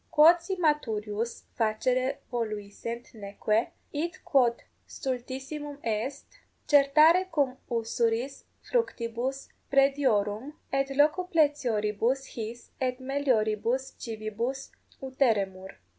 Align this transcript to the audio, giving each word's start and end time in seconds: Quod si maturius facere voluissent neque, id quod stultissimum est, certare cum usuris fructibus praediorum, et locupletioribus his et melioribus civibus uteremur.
Quod 0.09 0.39
si 0.41 0.55
maturius 0.55 1.43
facere 1.55 2.21
voluissent 2.31 3.13
neque, 3.13 3.67
id 3.93 4.17
quod 4.25 4.63
stultissimum 4.87 5.77
est, 5.83 6.25
certare 6.67 7.27
cum 7.31 7.55
usuris 7.69 8.45
fructibus 8.63 9.47
praediorum, 9.69 10.53
et 10.73 10.87
locupletioribus 10.89 12.25
his 12.33 12.71
et 12.81 12.99
melioribus 12.99 13.93
civibus 13.99 14.71
uteremur. 15.03 15.69